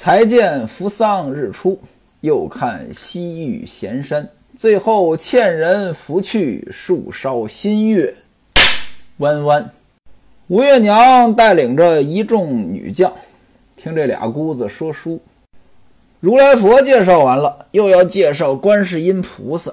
[0.00, 1.76] 才见扶桑日出，
[2.20, 4.28] 又看西域闲山。
[4.56, 8.14] 最后欠人拂去树梢新月。
[9.16, 9.72] 弯弯，
[10.46, 13.12] 吴月娘带领着一众女将，
[13.76, 15.20] 听这俩姑子说书。
[16.20, 19.72] 如来佛介绍完了，又要介绍观世音菩萨。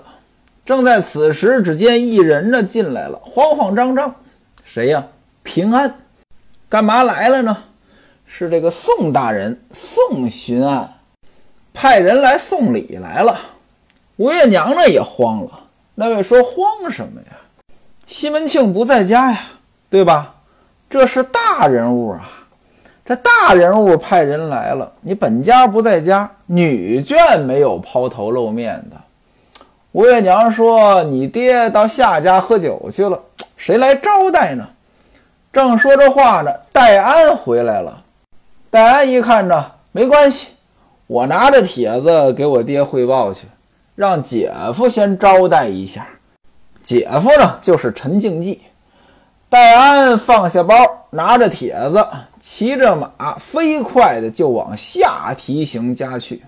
[0.65, 4.15] 正在此时，只见一人呢进来了，慌慌张张。
[4.63, 5.05] 谁呀？
[5.43, 5.99] 平安，
[6.67, 7.55] 干嘛来了呢？
[8.27, 10.89] 是这个宋大人宋巡案，
[11.73, 13.39] 派人来送礼来了。
[14.17, 15.51] 吴月娘呢也慌了。
[15.93, 17.37] 那位说慌什么呀？
[18.07, 19.39] 西门庆不在家呀，
[19.89, 20.35] 对吧？
[20.89, 22.29] 这是大人物啊，
[23.03, 28.97] 这大人物派人来了，你本家不在家，女眷没有抛头露面的。
[29.93, 33.19] 吴月娘说：“你爹到夏家喝酒去了，
[33.57, 34.67] 谁来招待呢？”
[35.51, 38.03] 正说着话呢，戴安回来了。
[38.75, 40.47] 戴安一看着，没关系，
[41.07, 43.47] 我拿着帖子给我爹汇报去，
[43.95, 46.05] 让姐夫先招待一下。
[46.83, 48.59] 姐夫呢，就是陈敬济。
[49.47, 50.75] 戴安放下包，
[51.09, 52.05] 拿着帖子，
[52.41, 56.43] 骑着马，飞快的就往下提刑家去。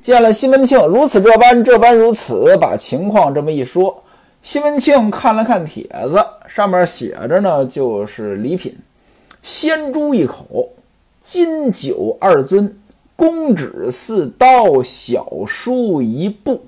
[0.00, 4.02] 见了西门庆，如此这般，这般如此，把情况这么一说。
[4.42, 8.74] 西门庆看了看帖子，上面写着呢，就是礼品：
[9.42, 10.66] 鲜猪一口，
[11.28, 12.74] 金酒二尊，
[13.14, 16.64] 公纸四刀，小书一部。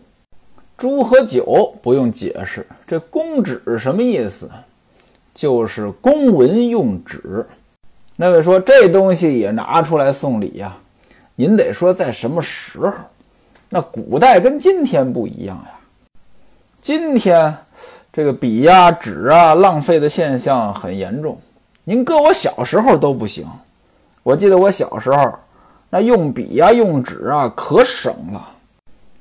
[0.76, 4.50] 猪和酒不用解释，这公纸什么意思？
[5.34, 7.46] 就是公文用纸。
[8.16, 10.76] 那位说这东西也拿出来送礼呀？
[11.34, 12.92] 您得说在什么时候？
[13.70, 15.70] 那古代跟今天不一样呀。
[16.82, 17.56] 今天
[18.12, 21.40] 这个笔呀、纸啊浪费的现象很严重。
[21.82, 23.46] 您搁我小时候都不行。
[24.22, 25.32] 我记得我小时候
[25.88, 28.48] 那用笔呀、用纸啊可省了。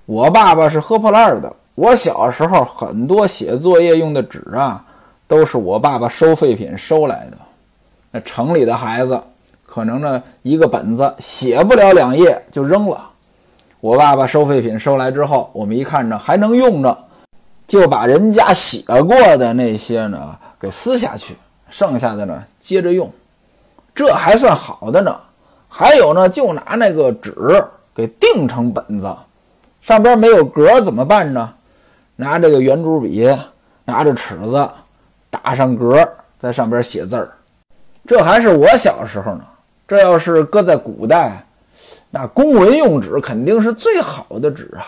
[0.06, 4.84] 我爸爸是喝破烂的，我小时候很多写作业用的纸啊
[5.28, 7.38] 都是我爸爸收废品收来的。
[8.12, 9.22] 那城里的孩子
[9.66, 13.10] 可能呢一个本子写不了两页就扔了。
[13.80, 16.98] 我爸爸收废品收来之后，我们一看着还能用着。
[17.68, 21.36] 就把人家写过的那些呢给撕下去，
[21.70, 23.08] 剩下的呢接着用，
[24.00, 25.14] 这还算好的呢。
[25.68, 27.36] 还有呢，就拿那个纸
[27.94, 29.14] 给订成本子，
[29.82, 31.54] 上边没有格怎么办呢？
[32.16, 33.30] 拿这个圆珠笔，
[33.84, 34.70] 拿着尺子
[35.30, 37.30] 打上格，在上边写字儿。
[38.08, 39.44] 这还是我小时候呢。
[39.86, 41.46] 这要是搁在古代，
[42.10, 44.88] 那公文用纸肯定是最好的纸啊。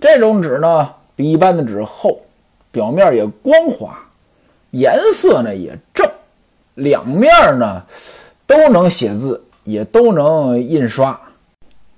[0.00, 0.88] 这种纸呢。
[1.14, 2.22] 比一般的纸厚，
[2.70, 3.98] 表面也光滑，
[4.70, 6.10] 颜色呢也正，
[6.76, 7.82] 两面呢
[8.46, 11.18] 都能写字，也都能印刷。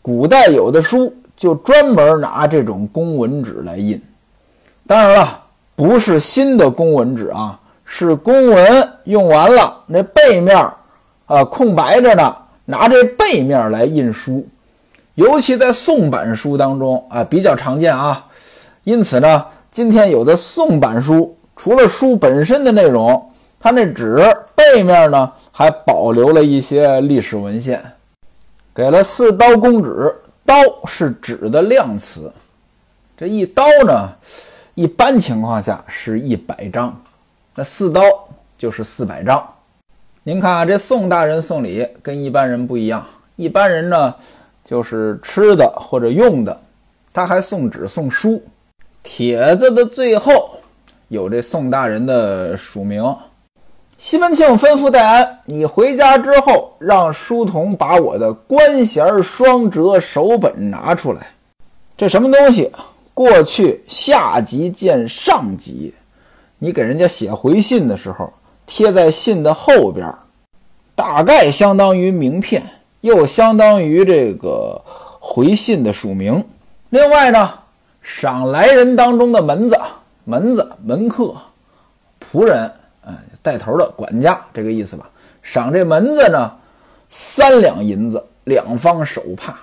[0.02, 4.00] 古代有的书就专门拿这种公文纸来印。
[4.86, 5.42] 当然了，
[5.74, 10.56] 不是新的公文纸啊，是公文用完了，那背面
[11.26, 14.46] 啊空白着呢，拿这背面来印书。
[15.14, 18.26] 尤其在宋版书当中啊，比较常见啊。
[18.82, 23.24] 因此呢，今天有的宋版书，除了书本身的内容，
[23.64, 24.22] 它那纸
[24.54, 27.82] 背面呢还保留了一些历史文献，
[28.74, 30.14] 给了四刀公纸。
[30.44, 30.54] 刀
[30.84, 32.30] 是纸的量词，
[33.16, 34.10] 这一刀呢，
[34.74, 36.94] 一般情况下是一百张，
[37.54, 38.02] 那四刀
[38.58, 39.42] 就是四百张。
[40.22, 43.02] 您看啊，这宋大人送礼跟一般人不一样，
[43.36, 44.14] 一般人呢
[44.62, 46.60] 就是吃的或者用的，
[47.14, 48.44] 他还送纸送书。
[49.02, 50.54] 帖子的最后
[51.08, 53.02] 有这宋大人的署名。
[54.04, 61.26] 西门庆吩咐戴安：“你回家之后，让书童把我的官衔双折手本拿出来。
[61.96, 62.70] 这什么东西？
[63.14, 65.94] 过去下级见上级，
[66.58, 68.30] 你给人家写回信的时候，
[68.66, 70.14] 贴在信的后边，
[70.94, 72.62] 大概相当于名片，
[73.00, 74.78] 又相当于这个
[75.18, 76.44] 回信的署名。
[76.90, 77.54] 另外呢。”
[78.06, 79.80] 赏来人当中的门子、
[80.24, 81.34] 门子、门客、
[82.20, 82.70] 仆人，
[83.44, 85.06] 带头的管家，这个意思吧。
[85.42, 86.50] 赏这门子呢，
[87.10, 89.54] 三两银子，两方手帕。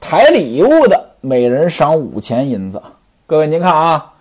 [0.00, 2.82] 抬礼物的，每人赏五钱银子。
[3.24, 4.12] 各位，您看啊，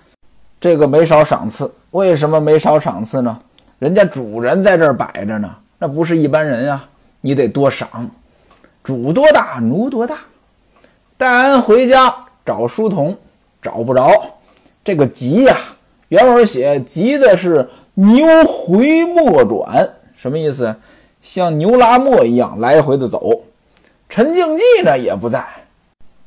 [0.61, 1.73] 这个没少赏赐。
[1.89, 3.39] 为什么没少赏赐呢？
[3.79, 6.85] 人家主人在这儿摆着呢，那不是一般人呀，
[7.21, 7.89] 你得多赏。
[8.83, 10.19] 主多大，奴多大。
[11.17, 12.13] 戴安回家
[12.45, 13.17] 找书童。
[13.59, 14.09] 找不着
[14.83, 15.57] 这个急呀！
[16.07, 17.67] 原文写急的是
[17.99, 20.75] 牛回磨转，什么意思？
[21.19, 23.41] 像牛拉磨一样来回的走。
[24.07, 25.43] 陈静济呢也不在。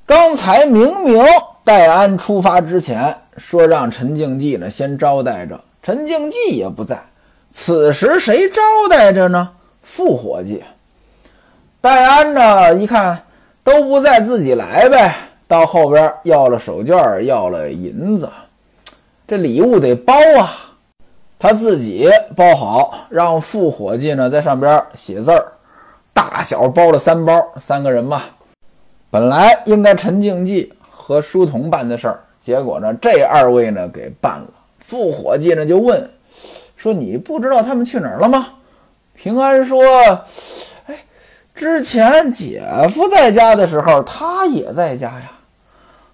[0.05, 1.22] 刚才明明
[1.62, 7.00] 戴安出发之前说让陈静济呢先招待着，陈静济也不在。
[7.52, 9.49] 此时谁招待着呢？
[9.81, 10.64] 副伙计。
[11.81, 13.22] 戴安呢一看
[13.62, 15.14] 都不在，自己来呗。
[15.46, 18.28] 到后边要了手绢，要了银子，
[19.28, 20.67] 这礼物得包啊。
[21.43, 22.07] 他自己
[22.37, 25.53] 包好，让副伙计呢在上边写字儿，
[26.13, 28.21] 大小包了三包，三个人嘛。
[29.11, 34.49] 本来应该陈静济和书童办的事儿，结果呢这二位呢给办了。
[34.81, 36.11] 副伙计呢就问
[36.77, 38.49] 说：“你不知道他们去哪儿了吗？”
[39.17, 39.83] 平安说
[40.89, 40.99] ：“哎，
[41.55, 45.33] 之前姐夫在家的时候，他也在家呀。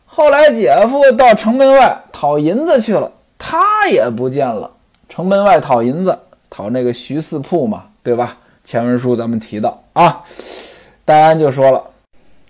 [0.06, 4.70] 后来姐夫到城门外讨银子去了，他也不见了。”
[5.08, 6.18] 城门外讨银子，
[6.50, 8.36] 讨那个徐四铺嘛，对吧？
[8.64, 10.24] 前文书咱们提到啊，
[11.04, 11.80] 戴安就说了，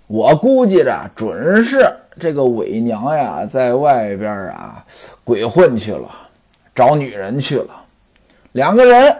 [0.07, 1.87] 我估计着准是
[2.19, 4.83] 这个伪娘呀，在外边啊
[5.23, 6.09] 鬼混去了，
[6.73, 7.69] 找女人去了。
[8.53, 9.15] 两个人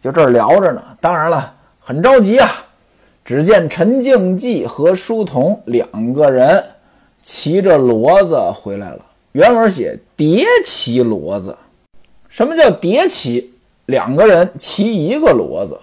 [0.00, 2.50] 就这儿聊着呢，当然了，很着急啊。
[3.22, 6.64] 只见陈静济和书童两个人
[7.22, 9.00] 骑着骡子回来了，
[9.32, 11.54] 原文写叠骑骡子。
[12.28, 13.52] 什么叫叠骑？
[13.86, 15.80] 两个人骑一个骡子。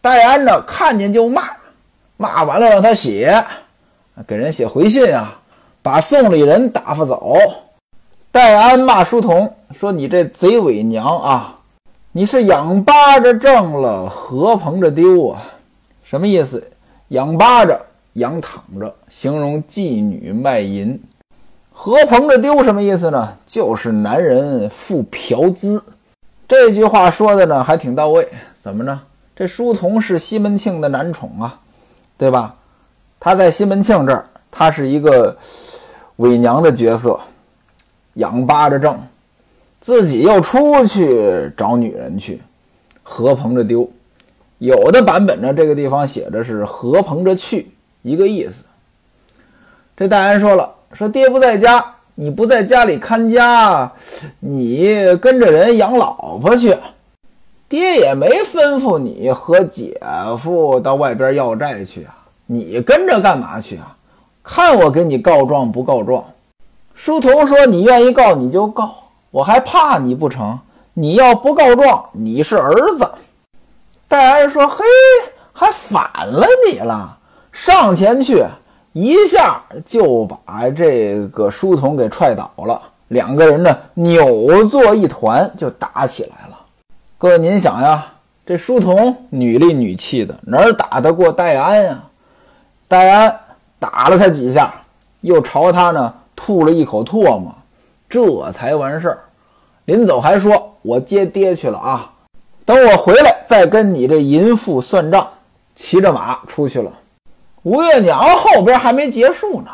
[0.00, 1.50] 戴安呢，看见就骂，
[2.16, 3.44] 骂完了让他写，
[4.26, 5.40] 给人写回信啊，
[5.82, 7.36] 把送礼人打发走。
[8.30, 11.58] 戴安骂书童说：“你这贼伪娘啊，
[12.12, 15.42] 你是仰巴着挣了，何棚着丢啊？
[16.04, 16.70] 什么意思？
[17.08, 17.78] 仰巴着，
[18.12, 20.98] 仰躺着，形容妓女卖淫。”
[21.82, 23.38] 何鹏着丢什么意思呢？
[23.46, 25.82] 就是男人负嫖资。
[26.46, 28.28] 这句话说的呢还挺到位。
[28.60, 29.00] 怎么呢？
[29.34, 31.58] 这书童是西门庆的男宠啊，
[32.18, 32.54] 对吧？
[33.18, 35.34] 他在西门庆这儿，他是一个
[36.16, 37.18] 伪娘的角色，
[38.12, 39.00] 仰巴着挣，
[39.80, 42.42] 自己又出去找女人去，
[43.02, 43.90] 何鹏着丢。
[44.58, 47.70] 有的版本呢，这个地方写着是何鹏着去，
[48.02, 48.66] 一个意思。
[49.96, 50.74] 这戴安说了。
[50.92, 51.84] 说爹不在家，
[52.14, 53.90] 你不在家里看家，
[54.40, 56.76] 你跟着人养老婆去。
[57.68, 60.00] 爹也没吩咐你和姐
[60.40, 62.16] 夫到外边要债去啊，
[62.46, 63.96] 你跟着干嘛去啊？
[64.42, 66.24] 看我给你告状不告状？
[66.94, 68.94] 书童说：“你愿意告你就告，
[69.30, 70.58] 我还怕你不成？
[70.92, 73.08] 你要不告状，你是儿子。”
[74.08, 74.84] 戴安说：“嘿，
[75.52, 77.16] 还反了你了，
[77.52, 78.44] 上前去。”
[78.92, 86.58] 一下就把这个书童给踹倒了，两个人呢扭作一团就打起来了。
[87.16, 88.04] 各位您想呀，
[88.44, 92.02] 这书童女里女气的，哪儿打得过戴安呀？
[92.88, 93.40] 戴安
[93.78, 94.74] 打了他几下，
[95.20, 97.54] 又朝他呢吐了一口唾沫，
[98.08, 99.18] 这才完事儿。
[99.84, 102.10] 临走还说：“我接爹去了啊，
[102.64, 105.28] 等我回来再跟你这淫妇算账。”
[105.76, 106.92] 骑着马出去了。
[107.62, 109.70] 吴月娘后边还没结束呢，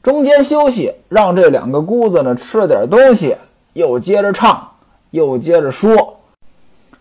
[0.00, 3.36] 中间休息，让这两个姑子呢吃了点东西，
[3.72, 4.70] 又接着唱，
[5.10, 6.20] 又接着说。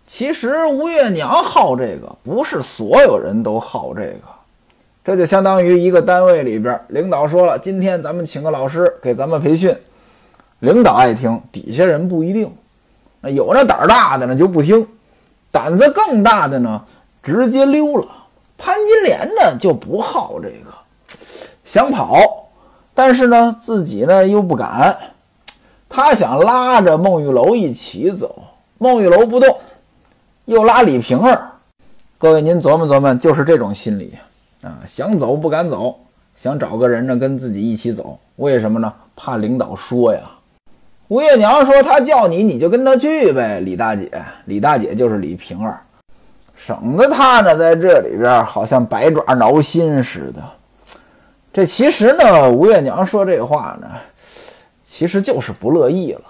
[0.08, 4.20] 其实吴月娘好这个，不是所有人都好这个。
[5.04, 9.78] 这就相当于一个单位里边，领导说了，今天咱们请个老师给咱们培训，
[10.60, 12.52] 领导爱听，底下人不一定。
[13.22, 14.88] 那有那胆儿大的呢就不听，
[15.52, 16.84] 胆子更大的呢
[17.22, 18.08] 直接溜了。
[18.58, 20.74] 潘金莲呢就不好这个，
[21.66, 22.48] 想跑，
[22.94, 24.98] 但是呢自己呢又不敢，
[25.90, 28.44] 他想拉着孟玉楼一起走，
[28.78, 29.58] 孟玉楼不动，
[30.46, 31.50] 又拉李瓶儿。
[32.18, 34.14] 各位您琢磨琢磨，就是这种心理
[34.62, 36.00] 啊，想走不敢走，
[36.36, 38.94] 想找个人呢跟自己一起走，为什么呢？
[39.16, 40.22] 怕领导说呀。
[41.10, 44.10] 吴月娘说：“他叫你，你就跟他去呗。”李大姐，
[44.46, 45.84] 李大姐就是李瓶儿。
[46.56, 50.42] 省得他呢，在这里边好像百爪挠心似的。
[51.52, 53.88] 这其实呢，吴月娘说这话呢，
[54.86, 56.22] 其实就是不乐意了。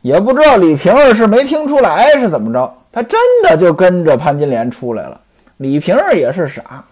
[0.00, 5.20] 也不知道李瓶儿是没听出来是怎么着，他真的就跟着潘金莲出来了。
[5.56, 6.84] 李瓶儿也是傻。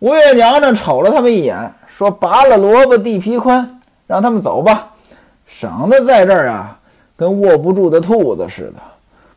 [0.00, 4.90] 吴月娘呢，瞅了他们一眼，说：“拔了萝卜地皮宽，让他们走吧，
[5.46, 6.78] 省得在这儿啊，
[7.16, 8.82] 跟握不住的兔子似的，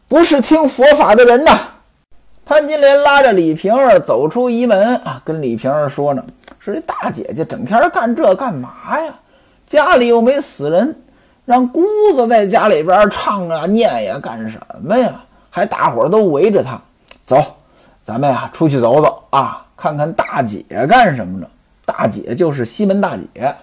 [0.07, 1.59] 不是听佛法的人呐。”
[2.45, 6.23] 潘金莲拉着李瓶儿走出仪门啊，跟李瓶儿说呢
[6.59, 9.13] ：“说这大姐姐整天干这干嘛呀？
[9.65, 10.93] 家里又没死人，
[11.45, 11.81] 让姑
[12.13, 15.23] 子在家里边唱啊念呀干什么呀？
[15.49, 16.79] 还大伙儿都围着她。
[17.23, 17.41] 走，
[18.03, 21.47] 咱们呀出去走走啊，看看大姐干什么呢？
[21.85, 23.55] 大姐就是西门大姐。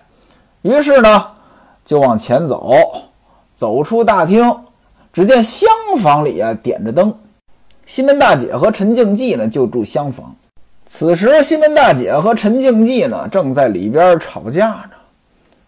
[0.63, 1.27] 于是呢，
[1.85, 2.75] 就往前走，
[3.55, 4.55] 走出大厅，
[5.13, 5.69] 只见厢
[5.99, 7.15] 房里啊点着灯，
[7.90, 10.32] 西门大姐和陈静济呢就住厢房。
[10.87, 14.90] 此时，西门大姐和陈静济呢正在里边吵架呢，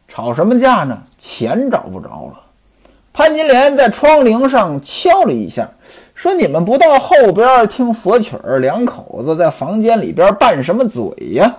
[0.07, 0.97] 吵什么架呢？
[1.19, 2.41] 钱找不着了。
[3.13, 5.69] 潘金莲在窗棂上敲了一下，
[6.15, 11.03] 说：“你们不到后边听佛曲儿，两口子在房间里边拌什么嘴
[11.33, 11.53] 呀？”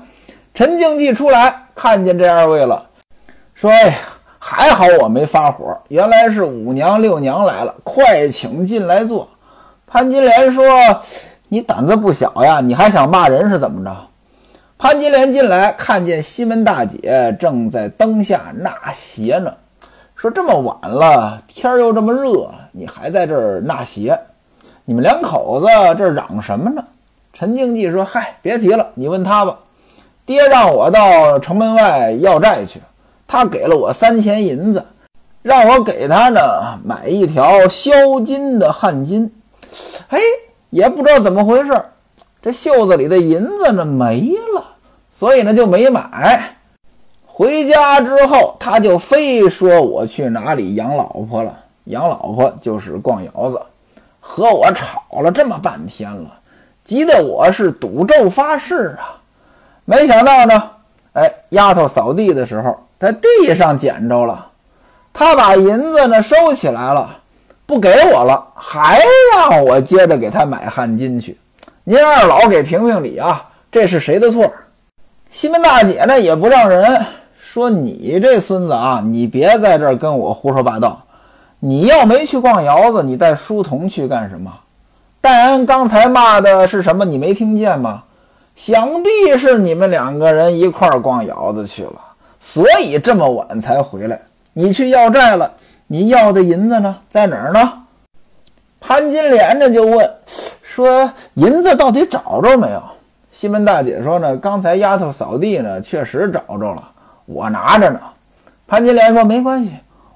[0.55, 2.87] 陈静济出来看见这二位了，
[3.53, 3.95] 说：“哎呀，
[4.39, 9.27] 还好我没发火，原来是五娘六娘来了，快请进来坐。”
[9.93, 10.65] 潘金莲说。
[11.49, 12.59] 你胆子不小呀！
[12.59, 13.95] 你还想骂人是怎么着？
[14.75, 19.53] 潘金莲进来，看见西门大姐正在灯下纳鞋呢，
[20.15, 24.19] 说：“这么晚了，天又这么热，你还在这儿纳鞋？
[24.83, 26.83] 你们两口子这嚷什么呢？”
[27.31, 29.55] 陈静济说：“嗨，别提了，你问他吧。
[30.25, 32.81] 爹让我到城门外要债去，
[33.27, 34.83] 他给了我三钱银子，
[35.43, 37.91] 让我给他呢买一条销
[38.25, 39.29] 金的汗巾。
[40.09, 40.19] 哎。”
[40.73, 41.85] 也不知道怎么回事，
[42.41, 44.65] 这袖子里的银子呢没了，
[45.11, 46.55] 所以呢就没买。
[47.27, 53.61] 回家之后，他就非说我去哪里养老婆了，养老婆就是逛窑子，
[54.19, 56.39] 和我吵了这么半天了，
[56.83, 59.21] 急得我是赌咒发誓啊。
[59.85, 60.71] 没想到呢，
[61.13, 64.47] 哎，丫头扫地的时候在地上捡着了，
[65.13, 67.19] 他把银子呢收起来了。
[67.65, 69.01] 不给我了，还
[69.31, 71.37] 让我接着给他买汗巾去。
[71.83, 74.51] 您二老给评评理啊，这是谁的错？
[75.31, 77.05] 西门大姐呢也不让人
[77.41, 81.01] 说，你这孙子啊，你别在这儿跟我胡说八道。
[81.59, 84.51] 你要没去逛窑子，你带书童去干什么？
[85.21, 87.05] 戴安刚才骂的是什么？
[87.05, 88.03] 你没听见吗？
[88.55, 91.99] 想必是你们两个人一块儿逛窑子去了，
[92.39, 94.21] 所以这么晚才回来。
[94.53, 95.51] 你去要债了。
[95.87, 97.73] 你要的银子呢，在哪儿呢？
[98.79, 100.09] 潘金莲呢就问
[100.61, 102.83] 说：“银子到底找着没有？”
[103.31, 106.89] 西门大姐说：“呢，刚才丫头扫地呢，确实找着了，
[107.25, 107.99] 我拿着呢。”
[108.67, 109.71] 潘金莲说：“没关系，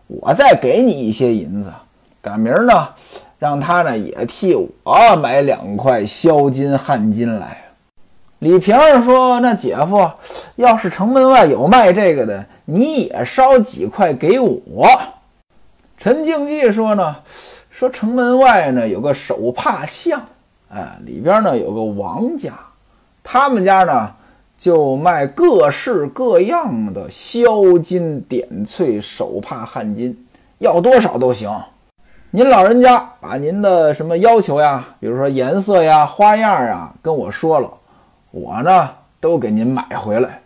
[0.07, 1.71] 我再给你一些银子，
[2.21, 2.89] 赶明儿呢，
[3.39, 7.63] 让他呢也替我买两块销金汗巾来。”
[8.39, 10.09] 李瓶儿说：“那姐夫，
[10.55, 14.87] 要是城门外有卖这个的，你也捎几块给我。”
[15.97, 17.15] 陈静济说呢，
[17.71, 20.21] 说城门外呢有个手帕巷，
[20.69, 22.53] 哎，里边呢有个王家，
[23.23, 24.13] 他们家呢
[24.55, 30.15] 就卖各式各样的销金点翠手帕汗巾，
[30.59, 31.51] 要多少都行。
[32.29, 37.73] 您老人家把您的什么要求呀，比如说颜色呀、花样啊，跟我说了，
[38.29, 38.87] 我呢
[39.19, 40.41] 都给您买回来。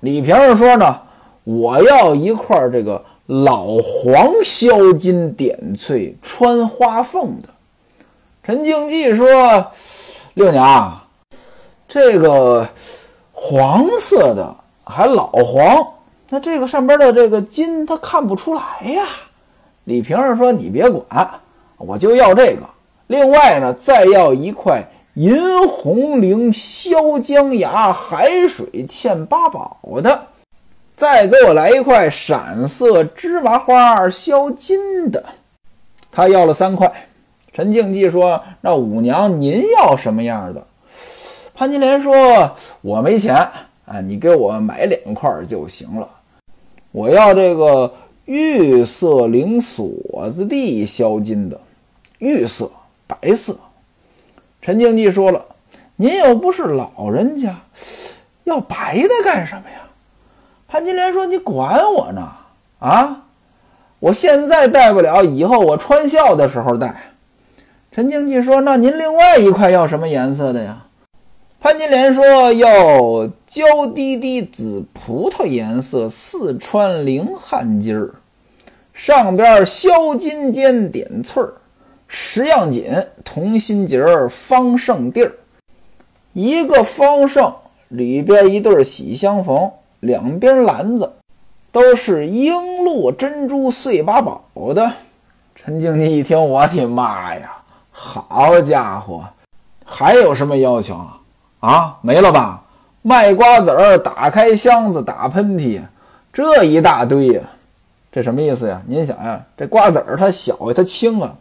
[0.00, 1.00] 李瓶儿说呢，
[1.44, 3.00] 我要一块这个。
[3.32, 7.48] 老黄销金点翠穿花凤的，
[8.44, 9.26] 陈静济说
[10.34, 11.00] ：“六娘，
[11.88, 12.68] 这个
[13.32, 15.94] 黄色的还老黄，
[16.28, 19.06] 那这个上边的这个金他看不出来呀。”
[19.84, 21.30] 李瓶儿说：“你别管，
[21.78, 22.60] 我就要这个。
[23.06, 30.26] 另外呢，再要一块银红绫销江崖海水嵌八宝的。”
[31.02, 35.20] 再给我来一块闪色芝麻花镶金的，
[36.12, 36.88] 他要了三块。
[37.52, 40.64] 陈静济说：“那五娘您要什么样的？”
[41.56, 42.48] 潘金莲说
[42.82, 43.34] ：“我没钱
[43.84, 46.08] 啊，你给我买两块就行了。
[46.92, 47.92] 我要这个
[48.26, 51.60] 玉色绫锁子地镶金的，
[52.20, 52.70] 玉色
[53.08, 53.56] 白色。”
[54.62, 55.44] 陈静济说了
[55.98, 57.58] ：“您又不是老人家，
[58.44, 59.78] 要白的干什么呀？”
[60.72, 62.32] 潘金莲说：“你管我呢？
[62.78, 63.24] 啊，
[63.98, 67.12] 我现在戴不了，以后我穿孝的时候戴。”
[67.92, 70.86] 陈经济说：“那您另外一块要什么颜色的呀？”
[71.60, 78.14] 潘金莲说：“要娇滴滴紫葡萄颜色四川绫汗巾儿，
[78.94, 81.52] 上边销金尖点翠儿，
[82.08, 82.90] 十样锦
[83.22, 85.32] 同心结儿方胜地儿，
[86.32, 87.54] 一个方胜
[87.88, 89.70] 里边一对喜相逢。”
[90.02, 91.12] 两边篮子
[91.70, 92.50] 都是璎
[92.82, 94.42] 珞珍珠碎八宝
[94.74, 94.90] 的。
[95.54, 97.52] 陈静济一听，我的妈呀！
[97.92, 99.22] 好家伙，
[99.84, 101.20] 还有什么要求啊？
[101.60, 102.64] 啊，没了吧？
[103.02, 105.80] 卖瓜子儿，打开箱子打喷嚏，
[106.32, 107.40] 这一大堆呀，
[108.10, 108.82] 这什么意思呀？
[108.88, 111.32] 您想呀，这瓜子儿它小呀，它轻啊，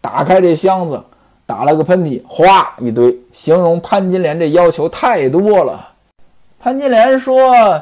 [0.00, 0.98] 打开这箱子，
[1.44, 5.86] 打了个喷嚏，哗一堆，形容潘金莲这要求太多了。
[6.66, 7.80] 潘金莲说：“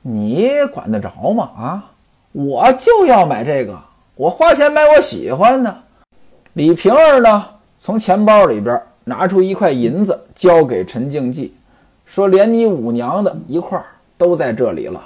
[0.00, 1.50] 你管得着吗？
[1.56, 1.90] 啊，
[2.30, 3.76] 我就要买这个，
[4.14, 5.76] 我花钱买我喜欢的。”
[6.54, 7.44] 李瓶儿呢，
[7.80, 11.52] 从钱包里边拿出一块银子，交给陈静济，
[12.06, 13.84] 说：“连你五娘的一块
[14.16, 15.02] 都在这里了。”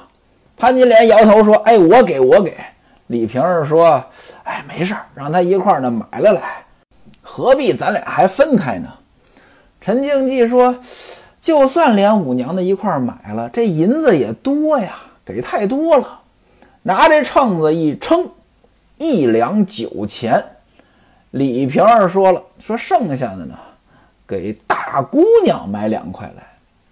[0.55, 2.55] 潘金莲摇头说：“哎，我给我给。”
[3.09, 4.05] 李瓶儿说
[4.45, 6.63] ：“哎，没事儿，让他一块儿呢买了来，
[7.23, 8.93] 何必咱俩还分开呢？”
[9.81, 10.77] 陈静济说
[11.47, 16.23] ：“就算连五娘的一块买了，这银子也多呀，给太多了。
[16.83, 18.29] 拿这秤子一称，
[18.99, 20.43] 一两九钱。”
[21.31, 23.55] 李瓶儿说了：“说剩下的呢，
[24.27, 26.43] 给大姑娘买两块来。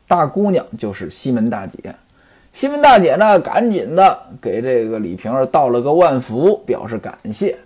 [0.07, 1.93] 大姑娘就是西门大姐。”
[2.55, 7.59] 西门大姐呢，赶紧的给这个李瓶儿道了个万福，表示感谢。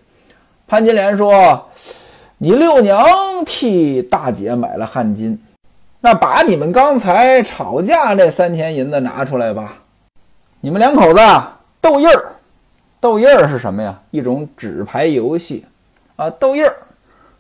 [0.66, 1.68] 潘金莲说
[2.38, 3.04] ：“你六娘
[3.44, 5.36] 替大姐买了汗巾，
[6.00, 9.74] 那把你们刚才吵架那三钱银子拿出来吧。
[10.60, 11.20] 你们两口子
[11.80, 12.32] 斗印儿，
[13.00, 13.98] 斗印儿是什么呀？
[14.10, 15.64] 一种纸牌游戏
[16.16, 16.30] 啊。
[16.30, 16.76] 斗印儿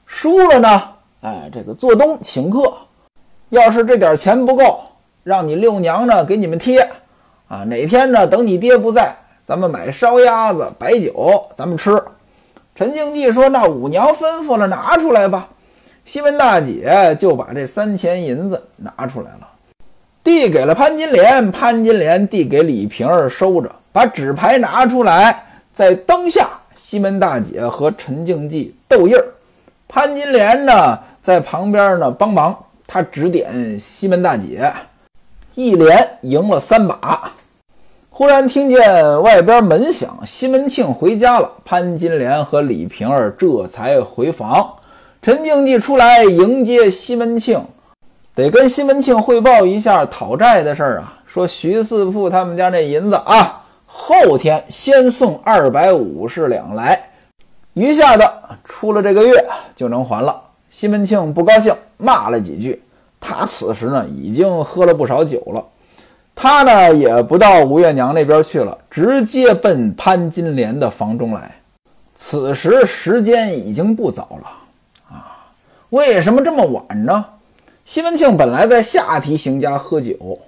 [0.06, 0.82] 输了呢，
[1.20, 2.74] 哎，这个做东请客。
[3.50, 4.80] 要是这点钱不够，
[5.22, 6.88] 让你六娘呢给你们贴。”
[7.48, 8.26] 啊，哪天呢？
[8.26, 11.98] 等你爹不在，咱们买烧鸭子、白酒，咱们吃。
[12.74, 15.48] 陈静济说：“那五娘吩咐了，拿出来吧。”
[16.08, 19.46] 西门大姐就把这三钱银子拿出来了，
[20.24, 21.52] 递给了潘金莲。
[21.52, 29.22] 潘金莲递给李瓶儿收着，把纸牌拿出来，在灯下，西门大姐和陈静济斗印儿。
[29.86, 34.72] 潘金莲呢，在旁边呢帮忙，她指点西门大姐，
[35.56, 37.30] 一连赢了三把。
[38.08, 41.52] 忽然听见外边门响，西门庆回家了。
[41.66, 44.74] 潘金莲和李瓶儿这才回房。
[45.20, 47.60] 陈静济出来迎接西门庆，
[48.36, 51.14] 得跟西门庆汇报一下讨债的事儿啊。
[51.26, 57.10] 说徐四铺他们家那银子啊，后天先送二百五十两来，
[57.74, 58.32] 余下的
[58.64, 60.40] 出了这个月就能还了。
[60.70, 62.80] 西门庆不高兴，骂了几句。
[63.20, 65.64] 他此时呢，已经喝了不少酒了。
[66.34, 71.50] 他呢也不到吴月娘那边去了，直接奔潘金莲的房中来。
[72.14, 74.50] 此时时间已经不早了！
[75.90, 77.24] 为什么这么晚呢？
[77.84, 80.38] 西门庆本来在下提刑家喝酒，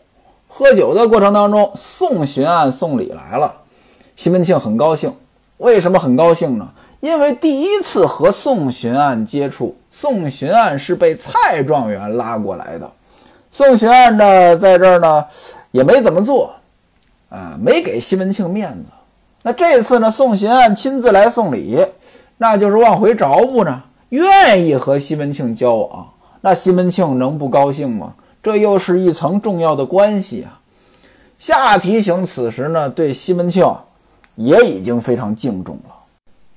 [0.49, 3.55] 喝酒的过程当中，宋巡案送礼来了。
[4.17, 5.15] 西门庆很高兴，
[5.59, 6.69] 为什么很高兴呢？
[7.01, 12.91] 因为第一次和宋巡案接触，宋巡案是被蔡状元拉过来的。
[13.51, 15.25] 宋巡案呢，在这儿呢。
[15.73, 16.53] 也没怎么做，
[17.29, 18.91] 啊，没给西门庆面子。
[19.43, 21.79] 那这次呢，宋巡案亲自来送礼，
[22.39, 26.09] 那就是往回找补呢，愿意和西门庆交往。
[26.43, 28.15] 那西门庆能不高兴吗？
[28.43, 30.61] 这又是一层重要的关系啊。
[31.39, 33.67] 夏提刑此时呢，对西门庆
[34.37, 35.95] 也已经非常敬重了，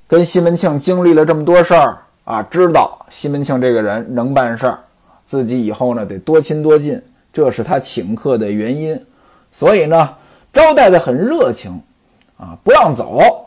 [0.08, 4.80] 跟西门庆经历了这么多事儿啊，知道西门庆这个人能办事儿，
[5.26, 7.02] 自己以后呢得多亲多近。
[7.32, 8.98] 这是他请客的原因，
[9.52, 10.10] 所以呢，
[10.54, 11.82] 招待的很热情，
[12.38, 13.46] 啊，不让走，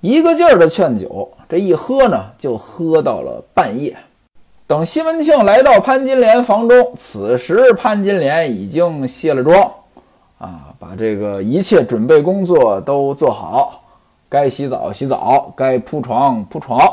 [0.00, 3.96] 一个劲儿的劝酒，这一喝呢，就喝到了半夜。
[4.66, 9.72] 等西门庆来到潘金莲房中，此时潘金莲已经卸了妆，
[10.38, 13.80] 啊，把这个一切准备工作都做好，
[14.28, 16.92] 该洗澡洗澡，该铺床铺床。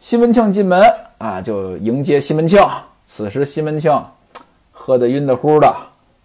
[0.00, 0.82] 西门庆进门
[1.18, 2.66] 啊，就迎接西门庆。
[3.06, 3.92] 此时西门庆。
[4.72, 5.70] 喝得晕得乎的，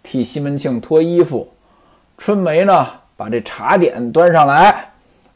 [0.02, 1.46] 替西门庆脱衣服。
[2.16, 2.86] 春梅呢，
[3.18, 4.89] 把这茶点端上来，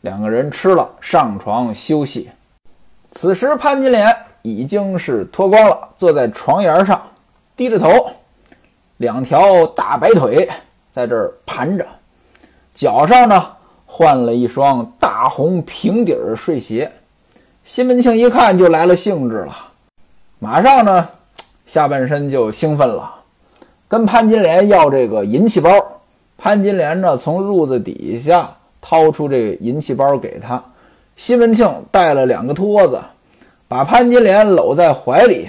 [0.05, 2.29] 两个人吃了，上床休息。
[3.13, 7.01] 此时潘金莲已经是脱光了，坐在床沿上，
[7.57, 8.11] 低着头，
[8.99, 10.47] 两条大白腿
[10.91, 11.87] 在这儿盘着，
[12.75, 13.47] 脚上呢
[13.87, 16.93] 换了一双大红平底儿睡鞋。
[17.65, 19.57] 西门庆一看就来了兴致了，
[20.39, 21.09] 马上呢。
[21.65, 23.11] 下半身就兴奋了，
[23.89, 25.71] 跟潘金莲要这个银器包。
[26.37, 28.55] 潘金莲呢，从褥子底下
[28.87, 30.63] 掏出这个银器包给他。
[31.17, 33.01] 西门庆带了两个托子，
[33.67, 35.49] 把潘金莲搂在怀里，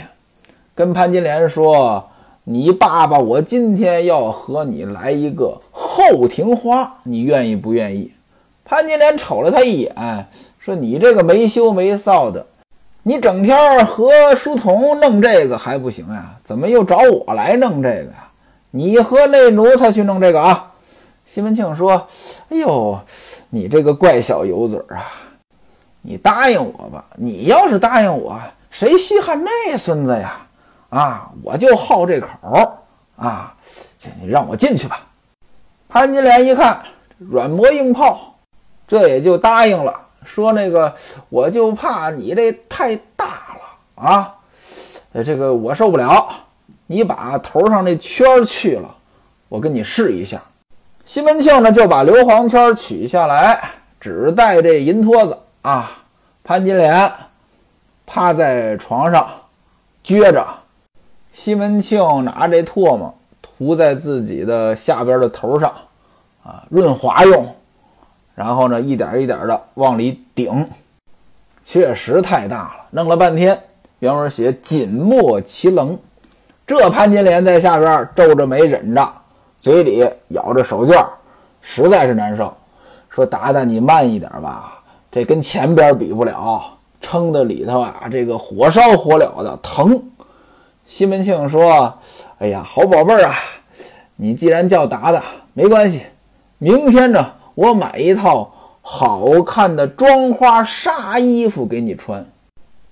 [0.73, 2.01] 跟潘金莲说
[2.45, 8.09] ：“你爸爸，我今天要和你来一个后庭花，你愿意不愿意？”
[8.63, 10.25] 潘金莲瞅了他一眼，
[10.57, 12.45] 说：“你这个没羞没臊的。”
[13.03, 16.35] 你整天和书童弄这个还不行呀？
[16.43, 18.29] 怎么又找我来弄这个呀？
[18.71, 20.71] 你和那奴才去弄这个啊？
[21.25, 22.07] 西门庆说
[22.49, 22.97] ：“哎呦，
[23.49, 25.11] 你这个怪小油嘴啊！
[26.01, 27.03] 你答应我吧。
[27.15, 30.47] 你要是答应我，谁稀罕那孙子呀？
[30.89, 32.77] 啊，我就好这口
[33.17, 33.53] 啊！
[33.97, 35.05] 这你让我进去吧。
[35.89, 36.81] 潘金莲一看
[37.17, 38.35] 软磨硬泡，
[38.88, 40.95] 这也就答应了，说那个
[41.29, 44.35] 我就怕你这太大了啊，
[45.25, 46.29] 这个我受不了。
[46.88, 48.95] 你把头上那圈去了，
[49.49, 50.39] 我跟你试一下。
[51.05, 53.61] 西门庆呢就把硫磺圈取下来，
[53.99, 55.91] 只带这银托子啊。
[56.43, 57.11] 潘金莲
[58.07, 59.27] 趴在床上
[60.03, 60.45] 撅着，
[61.31, 65.71] 西门庆拿这唾沫涂在自己的下边的头上
[66.43, 67.45] 啊，润滑用。
[68.33, 70.69] 然后呢，一点一点的往里顶，
[71.63, 72.85] 确实太大了。
[72.89, 73.57] 弄了半天，
[73.99, 75.97] 原文写紧没其棱。
[76.67, 79.13] 这潘金莲在下边皱着眉忍着，
[79.65, 81.04] 嘴里咬着手绢，
[81.60, 82.56] 实在是难受。
[83.10, 84.80] 说：“达达，你慢一点吧。”
[85.12, 89.99] 这跟前边比不了，撑的里头啊，这个火烧火燎的疼。
[90.86, 91.91] 西门庆说
[92.38, 93.34] ：“哎呀，好宝贝儿啊，
[94.17, 95.23] 你既然叫达达，
[95.54, 96.04] 没关系，
[96.60, 102.23] 明天呢，我买一套好看的妆花纱衣服给你穿。”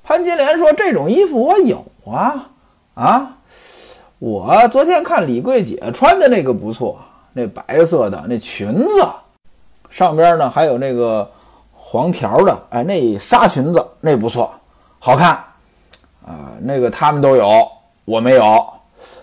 [0.03, 2.49] 潘金莲说：“这种衣服我有啊，
[2.95, 3.37] 啊，
[4.23, 6.97] 我昨天看李桂姐穿的那个不错，
[7.33, 9.05] 那白色的那裙子，
[9.89, 11.29] 上边呢还有那个。”
[11.93, 14.51] 黄条的，哎，那纱裙子那不错，
[14.97, 15.29] 好看，
[16.25, 17.71] 啊，那个他们都有，
[18.05, 18.65] 我没有，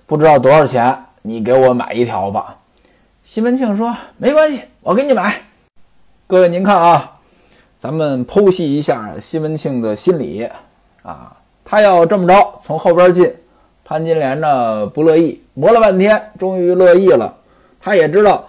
[0.06, 2.56] 不知道多少钱，你给我买一条吧。
[3.24, 5.34] 西门庆说：“没关系，我给你买。”
[6.28, 7.18] 各位您看啊，
[7.76, 10.48] 咱们剖析一下西门庆的心理
[11.02, 13.34] 啊，他要这么着从后边进，
[13.90, 17.34] 潘金莲呢不乐意，磨了半天，终于乐意了。
[17.80, 18.46] 他也知道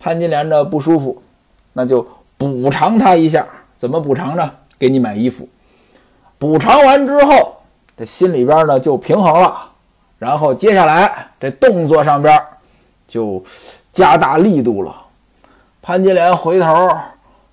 [0.00, 1.22] 潘金莲的不舒服，
[1.72, 2.04] 那就。
[2.36, 3.46] 补偿他一下，
[3.78, 4.50] 怎么补偿呢？
[4.76, 5.48] 给你买衣服。
[6.40, 7.54] 补偿完之后，
[7.96, 9.70] 这心里边呢就平衡了。
[10.18, 12.42] 然后接下来这动作上边
[13.06, 13.40] 就
[13.92, 14.92] 加大力度了。
[15.80, 16.88] 潘金莲回头，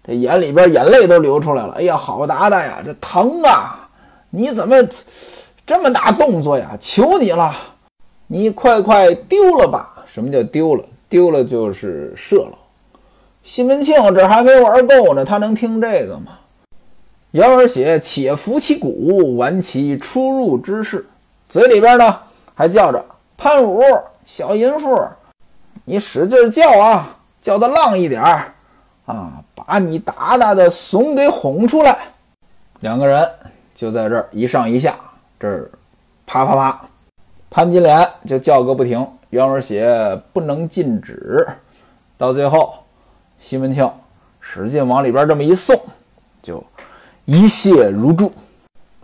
[0.04, 1.74] 这眼里边眼泪都流出来了。
[1.74, 3.88] 哎呀，好达达呀，这疼啊！
[4.32, 4.76] 你怎么
[5.70, 6.76] 这么大动作呀？
[6.80, 7.56] 求你了，
[8.26, 10.04] 你快快丢了吧！
[10.12, 10.84] 什么叫丢了？
[11.08, 12.58] 丢了就是射了。
[13.44, 16.40] 西门庆这还没玩够呢，他能听这个吗？
[17.30, 21.08] 原文写：“且扶其鼓，玩其出入之事。”
[21.48, 22.18] 嘴里边呢
[22.56, 23.06] 还叫着
[23.38, 23.84] ：“潘五，
[24.26, 25.00] 小淫妇，
[25.86, 28.24] 你使劲叫啊，叫的浪一点
[29.06, 31.96] 啊，把你达达的怂给哄出来。”
[32.82, 33.30] 两个人
[33.76, 34.96] 就在这儿一上一下，
[35.40, 35.72] 这儿
[36.26, 36.82] 啪啪啪，
[37.50, 39.08] 潘金莲就叫个不停。
[39.30, 39.88] 原文写
[40.34, 41.48] ：“不能禁止。”
[42.18, 42.74] 到最后。
[43.42, 43.90] 西门庆
[44.42, 45.74] 使劲往里边这么一送，
[46.42, 46.62] 就
[47.24, 48.30] 一泻如注。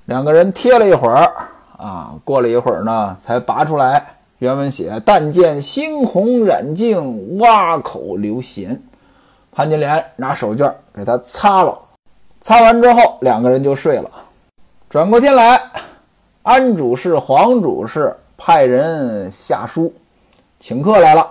[0.03, 1.31] 两个人贴了一会儿
[1.77, 4.05] 啊，过了一会儿呢，才拔出来。
[4.39, 6.99] 原文写：“但见猩红染净，
[7.39, 8.77] 洼口流涎。”
[9.53, 11.79] 潘金莲拿手绢给他擦了，
[12.41, 14.11] 擦完之后，两个人就睡了。
[14.89, 15.61] 转过天来，
[16.45, 19.91] 安主事、黄主事派人下书，
[20.59, 21.27] 请客来了。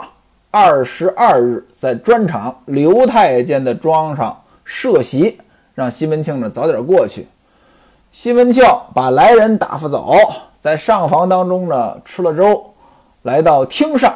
[0.50, 5.38] 二十二日，在砖厂刘太监的庄上设席，
[5.72, 7.28] 让西门庆呢早点过去。
[8.10, 10.16] 西门庆把来人打发走，
[10.60, 12.64] 在上房当中呢吃了粥，
[13.22, 14.12] 来到厅上，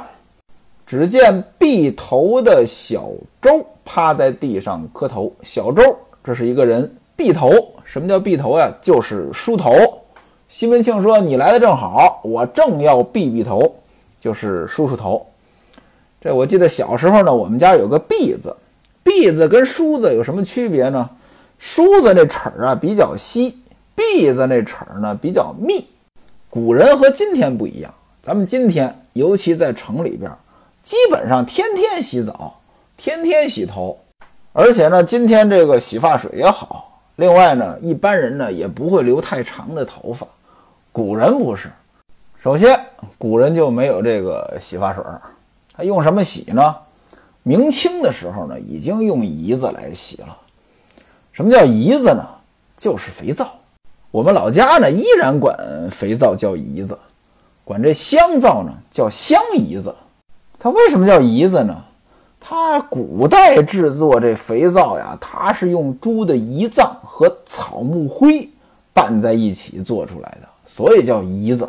[0.84, 3.08] 只见闭头的小
[3.40, 5.32] 周趴在地上磕头。
[5.44, 6.92] 小周，这是一个人。
[7.14, 7.52] 闭头，
[7.84, 8.68] 什么叫闭头呀？
[8.82, 9.70] 就是梳头。
[10.48, 13.76] 西门庆说：“你来的正好，我正要避避头，
[14.18, 15.26] 就是梳梳头。”
[16.20, 18.56] 这我记得小时候呢，我们家有个篦子，
[19.04, 21.08] 篦子跟梳子有什么区别呢？
[21.58, 23.56] 梳子那齿儿啊比较稀，
[23.94, 25.86] 篦子那齿儿呢比较密。
[26.48, 30.30] 古人和今天不一样，咱们今天尤其在城里边，
[30.82, 32.58] 基本上天天洗澡，
[32.96, 33.98] 天天洗头，
[34.54, 37.00] 而且呢，今天这个洗发水也好。
[37.16, 40.26] 另外呢，一般人呢也不会留太长的头发，
[40.98, 41.70] 古人不是。
[42.42, 42.76] 首先，
[43.18, 45.00] 古人就没有这个洗发水。
[45.72, 46.74] 他用什么洗呢？
[47.44, 50.36] 明清的时候呢，已经用胰子来洗了。
[51.30, 52.26] 什么叫胰子呢？
[52.76, 53.46] 就是肥皂。
[54.10, 55.56] 我们老家呢，依然管
[55.88, 56.98] 肥皂叫胰子，
[57.62, 59.94] 管这香皂呢叫香胰子。
[60.58, 61.80] 它为什么叫胰子呢？
[62.40, 68.48] 它古代制作这肥皂呀，它是用猪的胰脏和草木灰
[68.92, 71.68] 拌在一起做出来的，所以叫胰子。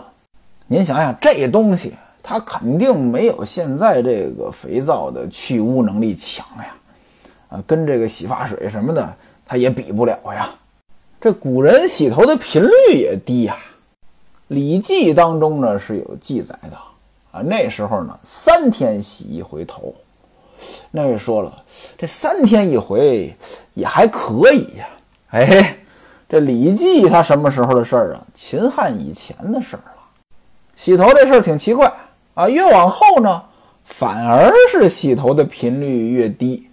[0.67, 1.93] 您想想这东西。
[2.21, 6.75] 它肯定没有现在这个肥皂的去污能力强呀，
[7.47, 9.15] 啊，跟这个洗发水什么的，
[9.47, 10.47] 它也比不了呀。
[11.19, 13.57] 这古人洗头的频率也低呀，
[14.49, 16.77] 《礼记》当中呢是有记载的
[17.31, 17.41] 啊。
[17.41, 19.95] 那时候呢，三天洗一回头。
[20.91, 21.63] 那位说了，
[21.97, 23.33] 这三天一回
[23.73, 24.87] 也还可以呀。
[25.31, 25.77] 哎，
[26.29, 28.21] 这《礼记》它什么时候的事儿啊？
[28.33, 30.01] 秦汉以前的事儿了。
[30.75, 31.91] 洗头这事儿挺奇怪
[32.35, 33.41] 啊，越往后呢，
[33.83, 36.69] 反而是洗头的频率越低。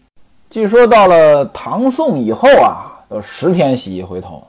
[0.51, 2.93] 据说到了唐宋以后啊。
[3.09, 4.43] 都十天洗一回头，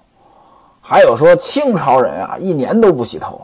[0.81, 3.39] 还有说清朝人啊一年都不洗头。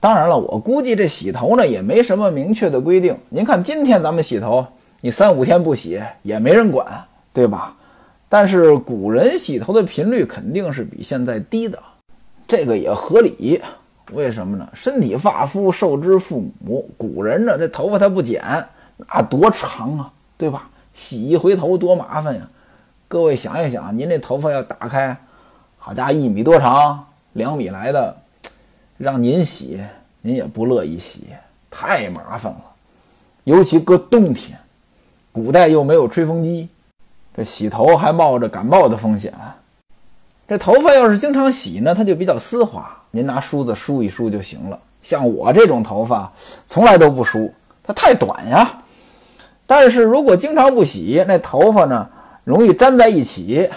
[0.00, 3.16] 当然了，我估计这洗头呢也没什么明确的规定。
[3.28, 4.66] 您看今天咱们洗头，
[5.00, 6.84] 你三五天不洗也没人管，
[7.32, 7.75] 对吧？
[8.28, 11.78] 但是古人洗头的频率肯定是比现在低的，
[12.46, 13.62] 这个也合理。
[14.12, 14.68] 为什么呢？
[14.72, 18.42] 身体发肤受之父母，古人呢这头发他不剪，
[18.96, 20.68] 那多长啊，对吧？
[20.94, 22.48] 洗一回头多麻烦呀。
[23.08, 25.16] 各位想一想，您这头发要打开，
[25.78, 28.16] 好家伙，一米多长，两米来的，
[28.96, 29.80] 让您洗，
[30.20, 31.24] 您也不乐意洗，
[31.70, 32.60] 太麻烦了。
[33.44, 34.58] 尤其搁冬天，
[35.32, 36.68] 古代又没有吹风机，
[37.36, 39.32] 这洗头还冒着感冒的风险。
[40.48, 44.78] 这头发要是经常洗呢，它就比较丝滑，您拿梳子梳一梳就行了。
[45.02, 46.32] 像我这种头发，
[46.66, 48.82] 从来都不梳，它太短呀。
[49.66, 52.08] 但是如果经常不洗，那头发呢？
[52.44, 53.68] 容易粘在一起，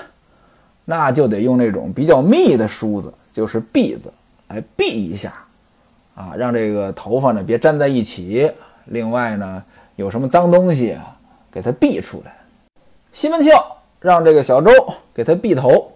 [0.86, 4.14] 那就得用那种比较密的梳子，就是篦子
[4.48, 5.34] 来篦一下，
[6.14, 8.52] 啊，让这个头发呢别粘在一起。
[8.86, 9.64] 另外呢，
[9.96, 10.96] 有什么脏东西，
[11.52, 12.36] 给它篦出来。
[13.20, 13.52] 西门庆
[14.00, 14.72] 让这个小周
[15.14, 15.92] 给他篦头，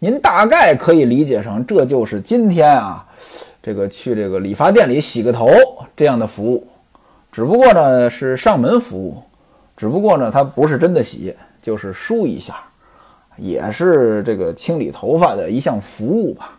[0.00, 3.06] 您大概可以理解成这就是今天啊，
[3.62, 5.48] 这个去这个理发店里洗个头
[5.94, 6.66] 这样的服务，
[7.30, 9.22] 只不过呢是上门服务，
[9.76, 11.32] 只不过呢他不是真的洗。
[11.62, 12.56] 就是梳一下，
[13.36, 16.58] 也是这个清理头发的一项服务吧。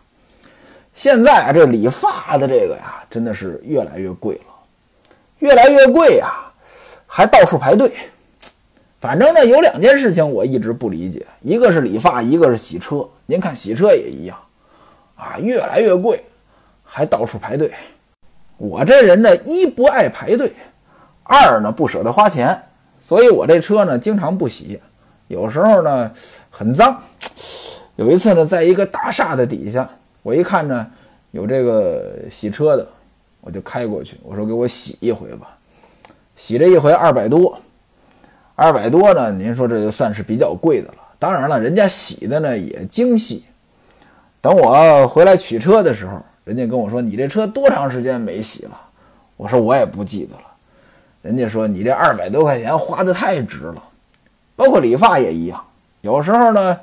[0.94, 4.54] 现在啊，这理发的这个呀，真的是越来越贵了，
[5.40, 6.32] 越来越贵呀，
[7.06, 7.92] 还到处排队。
[9.02, 13.04] 反正呢，有两件事情我一直不理解，一个是理发，一个是洗车。
[13.26, 14.38] 您看洗车也一样，
[15.16, 16.24] 啊，越来越贵，
[16.84, 17.72] 还到处排队。
[18.58, 20.52] 我这人呢，一不爱排队，
[21.24, 22.56] 二呢不舍得花钱，
[22.96, 24.80] 所以我这车呢经常不洗。
[25.26, 26.08] 有时候呢，
[26.48, 27.02] 很脏。
[27.96, 29.90] 有一次呢，在一个大厦的底下，
[30.22, 30.86] 我一看呢，
[31.32, 32.86] 有这个洗车的，
[33.40, 35.58] 我就开过去，我说给我洗一回吧。
[36.36, 37.58] 洗这一回二百多，
[38.54, 40.94] 二百多呢，您说这就算是比较贵的了。
[41.18, 43.44] 当然了，人家洗的呢也精细。
[44.40, 48.80] 等我回来取车的时候，人家跟我说：“你这车多长时间没洗了？”
[49.36, 50.42] 我说：“我也不记得了。”
[51.22, 53.82] 人家说：“你这二百多块钱花的太值了。”
[54.56, 55.64] 包括理发也一样，
[56.02, 56.78] 有时候呢，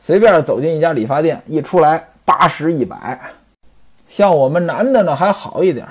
[0.00, 3.20] 随便走进一家理发店，一出来八十一百。
[4.08, 5.86] 像我们男的呢还好一点，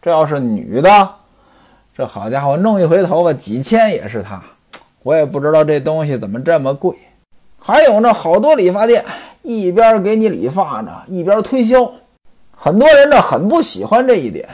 [0.00, 1.14] 这要是女的，
[1.96, 4.42] 这好家伙，弄一回头发几千也是他。
[5.06, 6.92] 我也不知道这东西怎么这么贵。
[7.60, 9.04] 还有呢，好多理发店
[9.42, 11.88] 一边给你理发呢，一边推销，
[12.50, 14.48] 很多人呢很不喜欢这一点。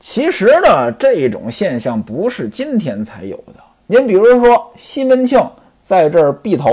[0.00, 3.62] 其实呢，这种现象不是今天才有的。
[3.86, 5.38] 您比如说，西门庆
[5.82, 6.70] 在这儿篦头，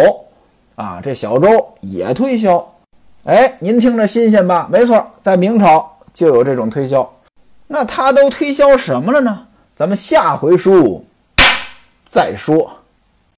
[0.76, 2.65] 啊，这小周也推销，
[3.26, 4.69] 哎，您听着新鲜吧？
[4.71, 7.13] 没错，在明朝就有这种推销。
[7.67, 9.47] 那他都推销什么了呢？
[9.76, 11.04] 咱们下回书
[12.06, 12.71] 再说。